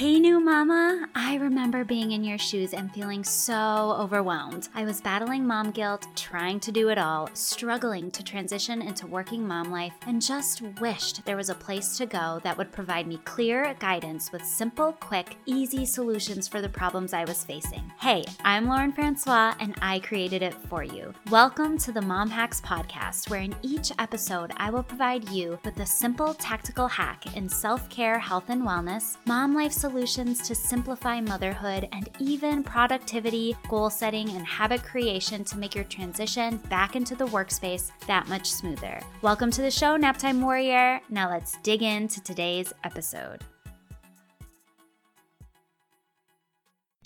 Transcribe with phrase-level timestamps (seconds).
[0.00, 1.06] Hey, new mama.
[1.14, 4.70] I remember being in your shoes and feeling so overwhelmed.
[4.74, 9.46] I was battling mom guilt, trying to do it all, struggling to transition into working
[9.46, 13.18] mom life, and just wished there was a place to go that would provide me
[13.26, 17.92] clear guidance with simple, quick, easy solutions for the problems I was facing.
[18.00, 21.12] Hey, I'm Lauren Francois, and I created it for you.
[21.30, 25.78] Welcome to the Mom Hacks Podcast, where in each episode, I will provide you with
[25.78, 31.20] a simple tactical hack in self care, health, and wellness, mom life solutions to simplify
[31.20, 37.16] motherhood, and even productivity, goal setting, and habit creation to make your transition back into
[37.16, 39.00] the workspace that much smoother.
[39.20, 41.00] Welcome to the show, Naptime Warrior.
[41.10, 43.42] Now let's dig into today's episode.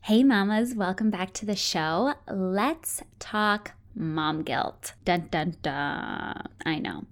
[0.02, 2.12] Hey, mamas, welcome back to the show.
[2.30, 4.94] Let's talk mom guilt.
[5.04, 6.48] Dun dun dun.
[6.64, 7.04] I know.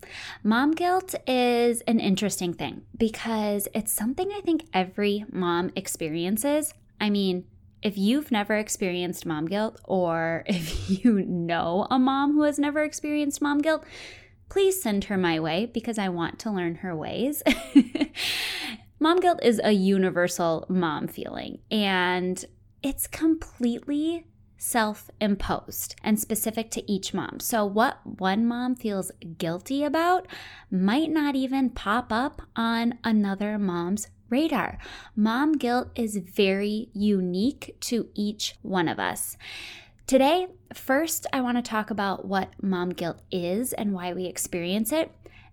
[0.43, 6.75] Mom guilt is an interesting thing because it's something I think every mom experiences.
[7.01, 7.45] I mean,
[7.83, 12.83] if you've never experienced mom guilt, or if you know a mom who has never
[12.83, 13.85] experienced mom guilt,
[14.49, 17.43] please send her my way because I want to learn her ways.
[19.01, 22.45] mom guilt is a universal mom feeling, and
[22.83, 24.27] it's completely
[24.63, 27.41] self imposed and specific to each mom.
[27.41, 30.29] So, what one mom feels guilty about
[30.71, 34.79] might not even pop up on another mom's radar.
[35.17, 39.37] Mom guilt is very unique to each one of us.
[40.07, 44.93] Today, first, I want to talk about what mom guilt is and why we experience
[44.93, 45.11] it.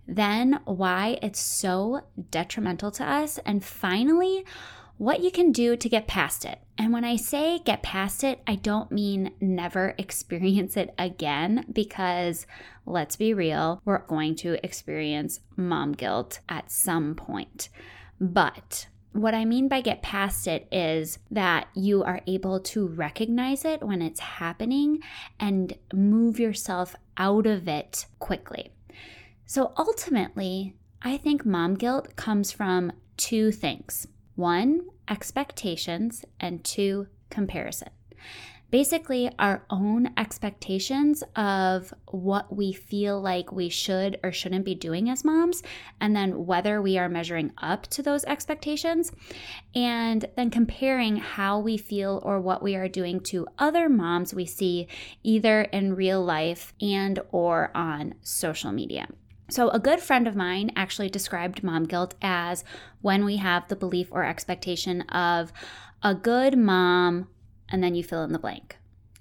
[0.07, 3.39] Then, why it's so detrimental to us.
[3.39, 4.45] And finally,
[5.00, 6.59] what you can do to get past it.
[6.78, 12.45] And when I say get past it, I don't mean never experience it again because
[12.86, 17.70] let's be real, we're going to experience mom guilt at some point.
[18.20, 23.64] But what I mean by get past it is that you are able to recognize
[23.64, 25.00] it when it's happening
[25.39, 28.73] and move yourself out of it quickly.
[29.45, 34.05] So ultimately, I think mom guilt comes from two things.
[34.39, 37.89] One, expectations, and two, comparison.
[38.72, 45.10] Basically, our own expectations of what we feel like we should or shouldn't be doing
[45.10, 45.61] as moms,
[45.99, 49.11] and then whether we are measuring up to those expectations,
[49.76, 54.45] and then comparing how we feel or what we are doing to other moms we
[54.45, 54.88] see
[55.22, 59.05] either in real life and or on social media.
[59.49, 62.64] So, a good friend of mine actually described mom guilt as
[63.02, 65.52] when we have the belief or expectation of
[66.04, 67.27] a good mom,
[67.67, 68.77] and then you fill in the blank.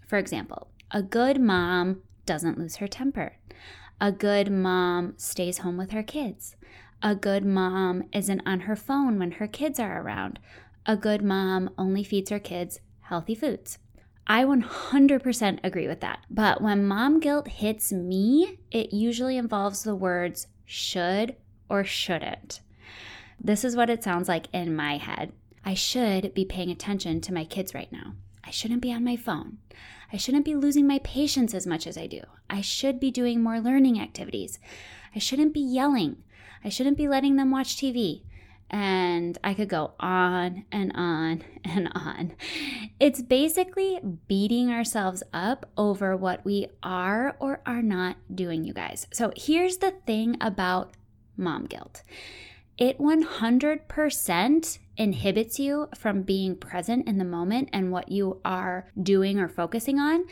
[0.07, 3.37] For example, a good mom doesn't lose her temper.
[4.01, 6.57] A good mom stays home with her kids.
[7.03, 10.39] A good mom isn't on her phone when her kids are around.
[10.87, 13.79] A good mom only feeds her kids healthy foods.
[14.29, 16.21] I 100% agree with that.
[16.31, 21.37] But when mom guilt hits me, it usually involves the words should
[21.71, 22.61] or shouldn't.
[23.41, 25.33] This is what it sounds like in my head.
[25.65, 28.15] I should be paying attention to my kids right now.
[28.45, 29.59] I shouldn't be on my phone.
[30.13, 32.21] I shouldn't be losing my patience as much as I do.
[32.49, 34.59] I should be doing more learning activities.
[35.15, 36.23] I shouldn't be yelling.
[36.65, 38.23] I shouldn't be letting them watch TV.
[38.71, 42.33] And I could go on and on and on.
[43.01, 49.07] It's basically beating ourselves up over what we are or are not doing, you guys.
[49.13, 50.93] So here's the thing about
[51.37, 52.03] mom guilt
[52.77, 59.41] it 100% inhibits you from being present in the moment and what you are doing
[59.41, 60.25] or focusing on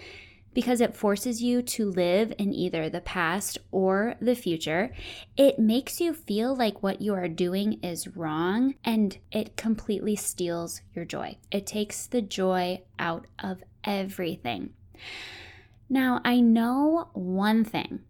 [0.57, 4.91] because it forces you to live in either the past or the future.
[5.37, 10.81] It makes you feel like what you are doing is wrong and it completely steals
[10.95, 11.37] your joy.
[11.51, 14.71] It takes the joy out of everything.
[15.91, 18.01] Now, I know one thing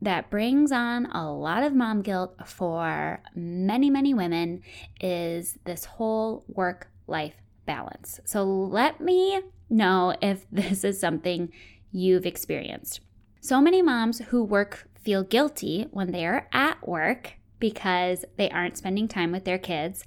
[0.00, 4.62] that brings on a lot of mom guilt for many, many women
[5.02, 7.34] is this whole work life
[7.66, 8.20] balance.
[8.24, 11.52] So let me know if this is something
[11.92, 13.00] you've experienced.
[13.40, 18.76] So many moms who work feel guilty when they are at work because they aren't
[18.76, 20.04] spending time with their kids.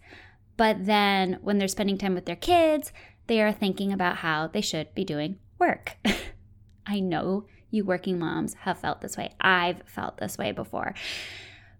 [0.55, 2.91] But then when they're spending time with their kids,
[3.27, 5.97] they are thinking about how they should be doing work.
[6.85, 9.33] I know you working moms have felt this way.
[9.41, 10.93] I've felt this way before.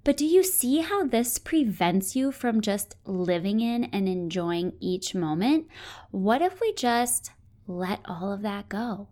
[0.03, 5.15] But do you see how this prevents you from just living in and enjoying each
[5.15, 5.67] moment?
[6.11, 7.31] What if we just
[7.67, 9.07] let all of that go?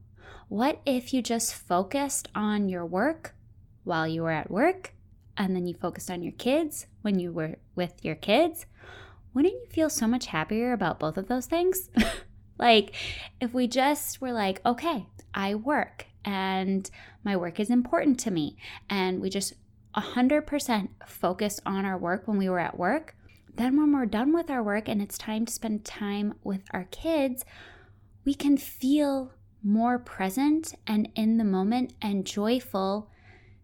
[0.52, 3.34] What if you just focused on your work
[3.86, 4.94] while you were at work
[5.38, 8.66] and then you focused on your kids when you were with your kids?
[9.34, 11.90] wouldn't you feel so much happier about both of those things?
[12.60, 12.94] like,
[13.40, 16.92] if we just were like, okay, I work and
[17.24, 18.58] my work is important to me,
[18.90, 19.54] and we just
[19.96, 23.16] 100% focus on our work when we were at work,
[23.56, 26.90] then when we're done with our work and it's time to spend time with our
[26.92, 27.46] kids,
[28.26, 29.32] we can feel
[29.64, 33.10] more present and in the moment and joyful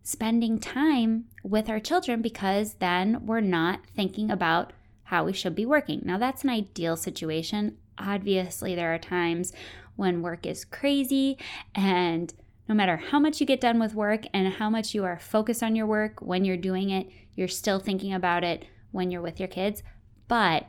[0.03, 4.71] spending time with our children because then we're not thinking about
[5.03, 6.01] how we should be working.
[6.03, 7.77] Now, that's an ideal situation.
[7.97, 9.51] Obviously, there are times
[9.95, 11.37] when work is crazy,
[11.73, 12.33] and
[12.69, 15.63] no matter how much you get done with work and how much you are focused
[15.63, 19.39] on your work when you're doing it, you're still thinking about it when you're with
[19.39, 19.81] your kids.
[20.27, 20.67] But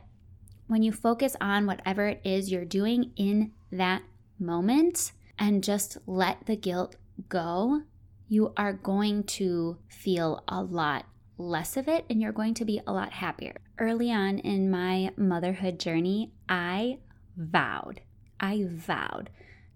[0.67, 4.01] when you focus on whatever it is you're doing in that
[4.39, 6.97] moment and just let the guilt
[7.29, 7.81] go,
[8.27, 11.05] you are going to feel a lot
[11.37, 13.55] less of it and you're going to be a lot happier.
[13.79, 16.99] Early on in my motherhood journey, I
[17.37, 18.01] vowed,
[18.39, 19.29] I vowed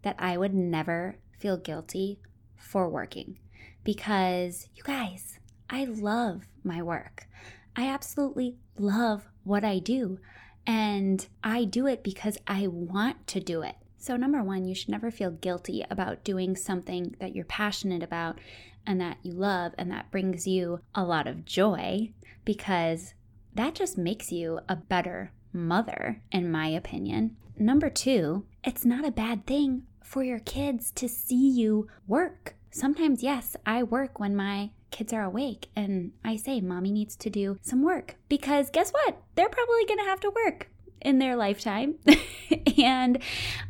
[0.03, 2.19] that I would never feel guilty
[2.57, 3.39] for working
[3.83, 5.39] because you guys,
[5.69, 7.27] I love my work.
[7.75, 10.19] I absolutely love what I do.
[10.65, 13.75] And I do it because I want to do it.
[14.03, 18.37] So, number one, you should never feel guilty about doing something that you're passionate about
[18.85, 22.11] and that you love and that brings you a lot of joy
[22.43, 23.13] because
[23.55, 27.37] that just makes you a better mother, in my opinion.
[27.57, 32.55] Number two, it's not a bad thing for your kids to see you work.
[32.71, 37.29] Sometimes, yes, I work when my kids are awake and I say, Mommy needs to
[37.29, 39.21] do some work because guess what?
[39.35, 40.69] They're probably to have to work
[41.03, 41.95] in their lifetime.
[42.77, 43.21] and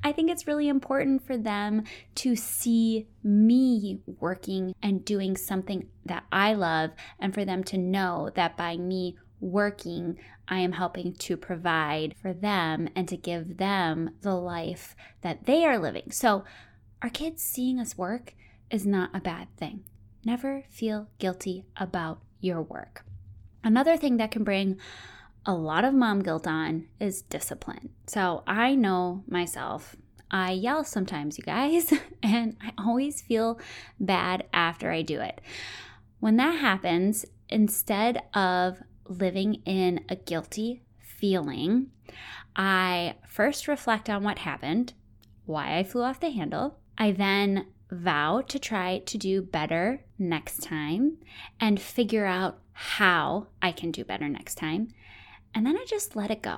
[0.03, 1.83] I think it's really important for them
[2.15, 8.30] to see me working and doing something that I love, and for them to know
[8.35, 14.12] that by me working, I am helping to provide for them and to give them
[14.21, 16.12] the life that they are living.
[16.12, 16.44] So,
[17.01, 18.33] our kids seeing us work
[18.69, 19.83] is not a bad thing.
[20.25, 23.06] Never feel guilty about your work.
[23.63, 24.77] Another thing that can bring
[25.45, 27.90] a lot of mom guilt on is discipline.
[28.07, 29.95] So I know myself.
[30.31, 31.94] I yell sometimes, you guys,
[32.24, 33.60] and I always feel
[34.00, 35.42] bad after I do it.
[36.19, 41.92] When that happens, instead of living in a guilty feeling,
[42.56, 44.94] I first reflect on what happened,
[45.46, 46.80] why I flew off the handle.
[46.98, 51.18] I then vow to try to do better next time
[51.60, 54.89] and figure out how I can do better next time.
[55.53, 56.57] And then I just let it go.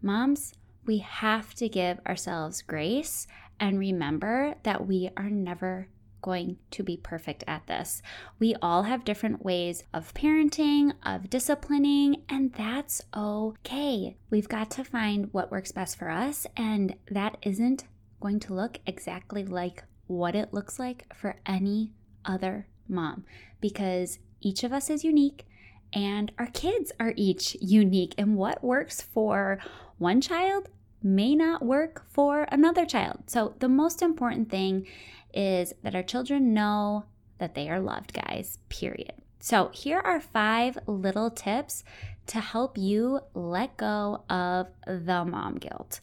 [0.00, 0.54] Moms,
[0.84, 3.26] we have to give ourselves grace
[3.60, 5.88] and remember that we are never
[6.22, 8.00] going to be perfect at this.
[8.38, 14.16] We all have different ways of parenting, of disciplining, and that's okay.
[14.30, 17.84] We've got to find what works best for us, and that isn't
[18.20, 21.92] going to look exactly like what it looks like for any
[22.24, 23.24] other mom
[23.60, 25.46] because each of us is unique
[25.92, 28.14] and our kids are each unique.
[28.18, 29.58] And what works for
[29.98, 30.68] one child
[31.02, 33.24] may not work for another child.
[33.26, 34.86] So, the most important thing
[35.34, 37.04] is that our children know
[37.38, 39.12] that they are loved, guys, period.
[39.40, 41.84] So, here are five little tips
[42.28, 46.00] to help you let go of the mom guilt.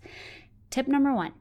[0.70, 1.34] Tip number one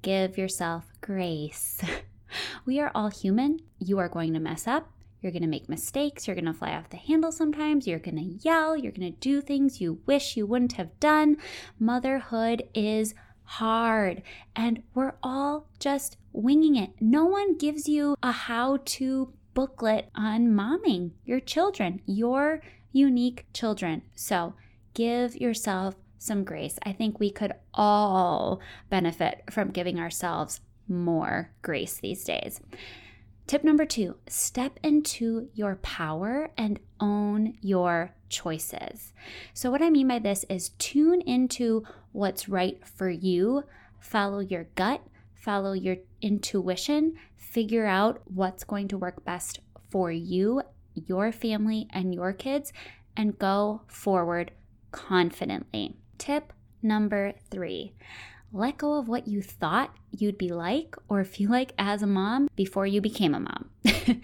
[0.00, 1.80] give yourself grace.
[2.66, 3.60] we are all human.
[3.78, 4.90] You are going to mess up.
[5.22, 6.26] You're going to make mistakes.
[6.26, 7.86] You're going to fly off the handle sometimes.
[7.86, 8.76] You're going to yell.
[8.76, 11.36] You're going to do things you wish you wouldn't have done.
[11.78, 13.14] Motherhood is
[13.44, 14.22] hard
[14.56, 16.90] and we're all just winging it.
[17.00, 22.60] No one gives you a how to booklet on momming your children, your
[22.92, 24.02] unique children.
[24.14, 24.54] So
[24.94, 26.78] give yourself some grace.
[26.84, 28.60] I think we could all
[28.90, 32.60] benefit from giving ourselves more grace these days.
[33.46, 39.12] Tip number two step into your power and own your choices.
[39.52, 43.64] So, what I mean by this is tune into what's right for you,
[43.98, 45.02] follow your gut,
[45.34, 50.62] follow your intuition, figure out what's going to work best for you,
[50.94, 52.72] your family, and your kids,
[53.16, 54.52] and go forward
[54.92, 55.96] confidently.
[56.16, 57.92] Tip number three
[58.52, 62.48] let go of what you thought you'd be like or feel like as a mom
[62.54, 63.70] before you became a mom.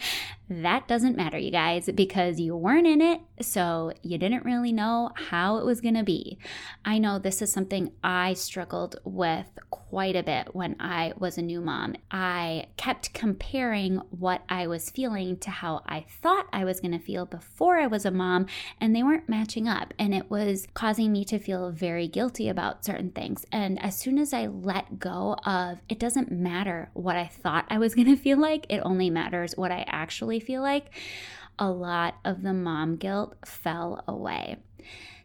[0.50, 5.10] that doesn't matter, you guys, because you weren't in it, so you didn't really know
[5.14, 6.38] how it was going to be.
[6.84, 11.42] I know this is something I struggled with quite a bit when I was a
[11.42, 11.96] new mom.
[12.10, 16.98] I kept comparing what I was feeling to how I thought I was going to
[16.98, 18.46] feel before I was a mom,
[18.80, 19.92] and they weren't matching up.
[19.98, 23.44] And it was causing me to feel very guilty about certain things.
[23.52, 27.78] And as soon as I let go of it doesn't matter what I thought I
[27.78, 30.90] was going to feel like, it only matters what I actually feel like,
[31.58, 34.56] a lot of the mom guilt fell away.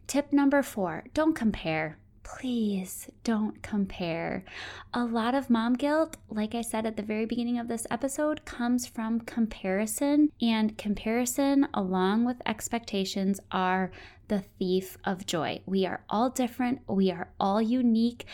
[0.07, 1.97] Tip number four don't compare.
[2.23, 4.45] Please don't compare.
[4.93, 8.45] A lot of mom guilt, like I said at the very beginning of this episode,
[8.45, 13.91] comes from comparison, and comparison, along with expectations, are
[14.29, 15.61] the thief of joy.
[15.65, 18.25] We are all different, we are all unique.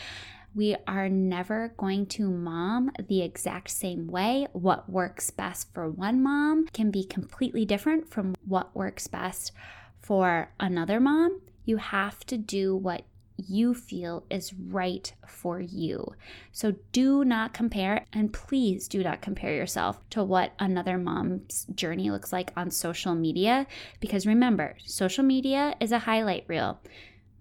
[0.54, 4.48] We are never going to mom the exact same way.
[4.52, 9.52] What works best for one mom can be completely different from what works best
[10.00, 11.40] for another mom.
[11.64, 13.04] You have to do what
[13.46, 16.14] you feel is right for you.
[16.52, 22.10] So do not compare, and please do not compare yourself to what another mom's journey
[22.10, 23.66] looks like on social media.
[24.00, 26.80] Because remember, social media is a highlight reel.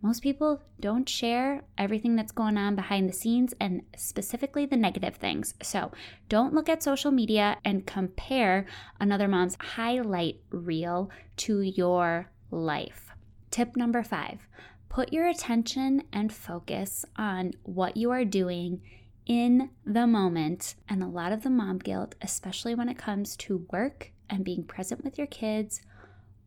[0.01, 5.15] Most people don't share everything that's going on behind the scenes and specifically the negative
[5.17, 5.53] things.
[5.61, 5.91] So
[6.29, 8.65] don't look at social media and compare
[8.99, 13.11] another mom's highlight reel to your life.
[13.51, 14.47] Tip number five
[14.87, 18.81] put your attention and focus on what you are doing
[19.27, 20.75] in the moment.
[20.89, 24.63] And a lot of the mom guilt, especially when it comes to work and being
[24.63, 25.81] present with your kids,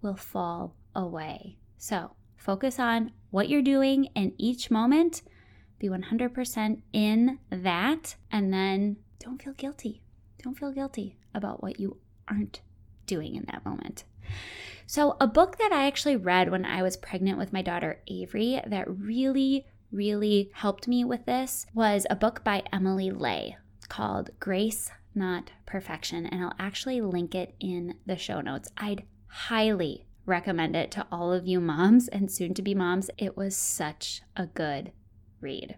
[0.00, 1.56] will fall away.
[1.78, 5.23] So focus on what you're doing in each moment,
[5.79, 10.03] be 100% in that, and then don't feel guilty.
[10.43, 12.61] Don't feel guilty about what you aren't
[13.07, 14.05] doing in that moment.
[14.87, 18.61] So, a book that I actually read when I was pregnant with my daughter Avery
[18.67, 23.57] that really, really helped me with this was a book by Emily Ley
[23.89, 26.27] called Grace, Not Perfection.
[26.27, 28.69] And I'll actually link it in the show notes.
[28.77, 33.11] I'd highly recommend it to all of you moms and soon to be moms.
[33.19, 34.93] It was such a good
[35.41, 35.76] read.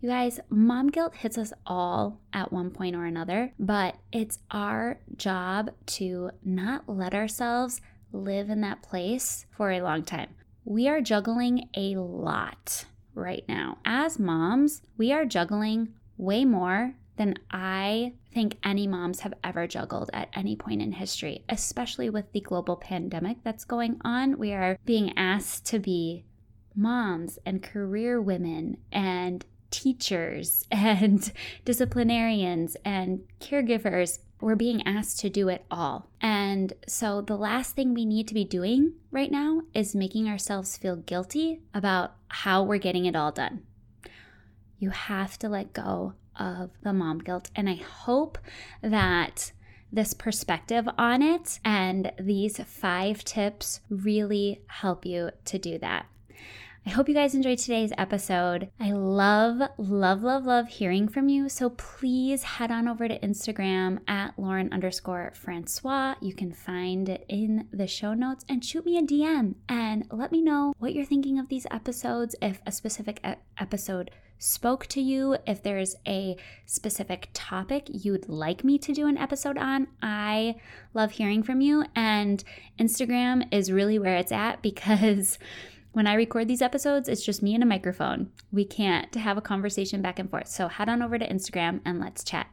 [0.00, 5.00] You guys, mom guilt hits us all at one point or another, but it's our
[5.16, 7.80] job to not let ourselves
[8.12, 10.34] live in that place for a long time.
[10.64, 12.84] We are juggling a lot
[13.14, 13.78] right now.
[13.84, 20.10] As moms, we are juggling way more than I think any moms have ever juggled
[20.12, 24.38] at any point in history, especially with the global pandemic that's going on.
[24.38, 26.24] We are being asked to be
[26.74, 31.32] moms and career women and teachers and
[31.64, 34.18] disciplinarians and caregivers.
[34.40, 36.10] We're being asked to do it all.
[36.20, 40.76] And so, the last thing we need to be doing right now is making ourselves
[40.76, 43.62] feel guilty about how we're getting it all done.
[44.78, 47.50] You have to let go of the mom guilt.
[47.54, 48.38] And I hope
[48.82, 49.52] that
[49.92, 56.06] this perspective on it and these five tips really help you to do that.
[56.86, 58.68] I hope you guys enjoyed today's episode.
[58.78, 61.48] I love, love, love, love hearing from you.
[61.48, 66.16] So please head on over to Instagram at Lauren underscore Francois.
[66.20, 70.30] You can find it in the show notes and shoot me a DM and let
[70.30, 72.36] me know what you're thinking of these episodes.
[72.42, 73.18] If a specific
[73.58, 74.10] episode
[74.44, 76.36] spoke to you, if there's a
[76.66, 80.56] specific topic you'd like me to do an episode on, I
[80.92, 81.86] love hearing from you.
[81.96, 82.44] And
[82.78, 85.38] Instagram is really where it's at because
[85.92, 88.32] when I record these episodes, it's just me and a microphone.
[88.52, 90.48] We can't have a conversation back and forth.
[90.48, 92.48] So head on over to Instagram and let's chat.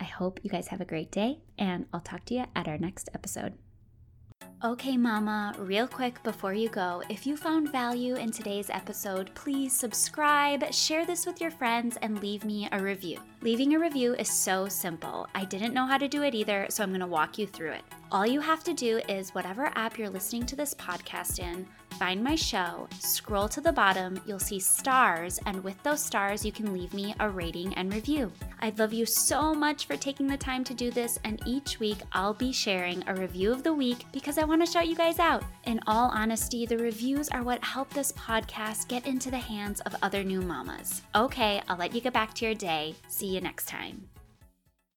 [0.00, 2.78] I hope you guys have a great day, and I'll talk to you at our
[2.78, 3.52] next episode.
[4.64, 9.72] Okay, Mama, real quick before you go, if you found value in today's episode, please
[9.72, 13.18] subscribe, share this with your friends, and leave me a review.
[13.40, 15.26] Leaving a review is so simple.
[15.34, 17.82] I didn't know how to do it either, so I'm to walk you through it.
[18.12, 21.66] All you have to do is whatever app you're listening to this podcast in,
[21.98, 26.52] find my show, scroll to the bottom, you'll see stars, and with those stars, you
[26.52, 28.30] can leave me a rating and review.
[28.60, 32.00] I'd love you so much for taking the time to do this, and each week
[32.12, 35.18] I'll be sharing a review of the week because I want to shout you guys
[35.18, 35.42] out.
[35.64, 39.96] In all honesty, the reviews are what help this podcast get into the hands of
[40.02, 41.00] other new mamas.
[41.14, 42.94] Okay, I'll let you get back to your day.
[43.08, 44.06] See you next time.